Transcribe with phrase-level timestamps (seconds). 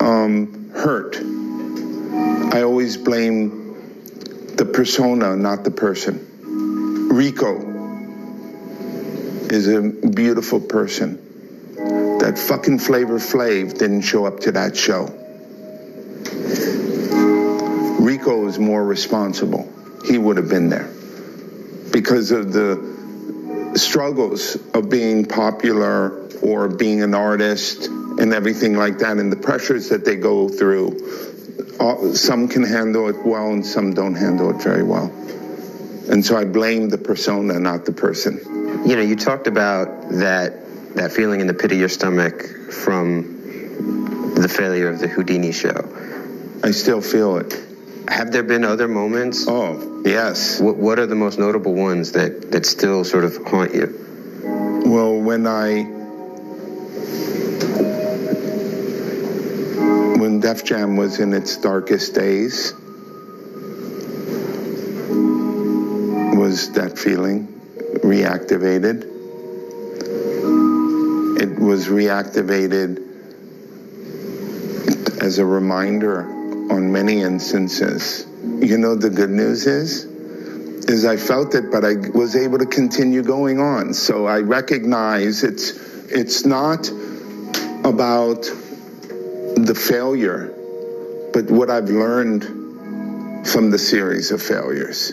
[0.00, 3.64] um, hurt, I always blame
[4.56, 7.08] the persona, not the person.
[7.08, 7.74] Rico
[9.50, 11.20] is a beautiful person.
[12.18, 15.06] That fucking Flavor Flav didn't show up to that show.
[18.00, 19.72] Rico is more responsible.
[20.06, 20.90] He would have been there
[21.90, 27.88] because of the struggles of being popular or being an artist
[28.18, 32.14] and everything like that and the pressures that they go through.
[32.14, 35.06] Some can handle it well and some don't handle it very well.
[36.10, 38.40] And so I blame the persona, not the person.
[38.86, 40.64] You know, you talked about that
[40.94, 45.88] that feeling in the pit of your stomach from the failure of the Houdini show.
[46.62, 47.52] I still feel it.
[48.08, 49.46] Have there been other moments?
[49.48, 50.60] Oh, yes.
[50.60, 54.82] What, what are the most notable ones that, that still sort of haunt you?
[54.86, 55.84] Well, when I
[60.44, 62.74] Def Jam was in its darkest days
[66.36, 67.46] was that feeling
[68.04, 69.04] reactivated.
[71.40, 72.98] It was reactivated
[75.22, 76.24] as a reminder
[76.70, 78.26] on many instances.
[78.42, 82.66] You know the good news is is I felt it, but I was able to
[82.66, 83.94] continue going on.
[83.94, 85.70] So I recognize it's
[86.10, 86.90] it's not
[87.82, 88.46] about
[89.66, 90.52] the failure,
[91.32, 92.44] but what I've learned
[93.46, 95.12] from the series of failures.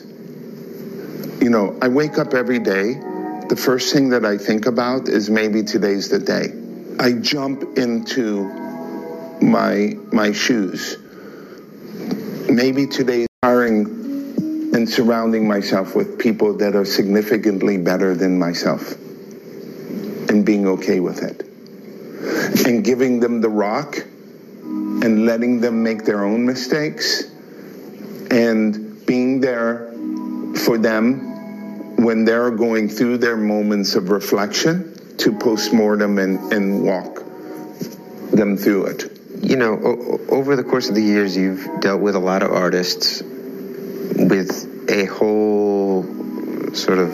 [1.41, 2.93] You know, I wake up every day.
[3.49, 6.53] The first thing that I think about is maybe today's the day.
[6.99, 8.43] I jump into
[9.41, 10.97] my my shoes.
[12.49, 13.85] Maybe today hiring
[14.73, 18.93] and surrounding myself with people that are significantly better than myself
[20.29, 21.47] and being okay with it
[22.65, 23.97] and giving them the rock
[25.03, 27.23] and letting them make their own mistakes
[28.29, 29.91] and being there
[30.65, 37.23] for them when they're going through their moments of reflection to postmortem and, and walk
[38.31, 39.19] them through it.
[39.41, 42.51] You know, o- over the course of the years, you've dealt with a lot of
[42.51, 46.03] artists with a whole
[46.73, 47.13] sort of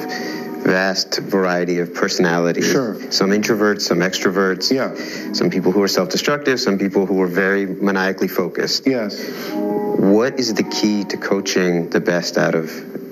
[0.68, 2.70] vast variety of personalities.
[2.70, 3.12] Sure.
[3.12, 4.70] Some introverts, some extroverts.
[4.70, 4.94] Yeah.
[5.34, 8.86] Some people who are self-destructive, some people who are very maniacally focused.
[8.86, 9.28] Yes.
[9.52, 12.70] What is the key to coaching the best out of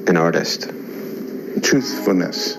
[0.08, 0.70] an artist?
[1.62, 2.58] truthfulness.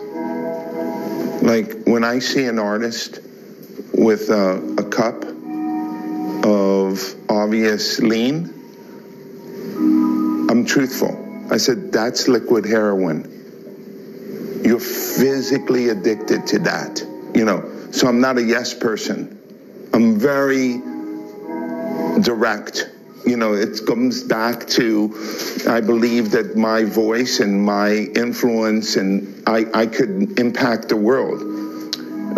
[1.43, 3.21] Like when I see an artist
[3.93, 5.25] with a, a cup
[6.45, 8.53] of obvious lean,
[10.51, 11.23] I'm truthful.
[11.51, 13.35] I said, that's liquid heroin.
[14.76, 17.03] You're physically addicted to that,
[17.34, 17.64] you know.
[17.92, 19.41] So I'm not a yes person.
[19.94, 20.82] I'm very
[22.20, 22.91] direct.
[23.25, 25.15] You know, it comes back to
[25.66, 31.41] I believe that my voice and my influence and I, I could impact the world.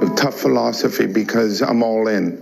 [0.01, 2.37] A tough philosophy because I'm all in.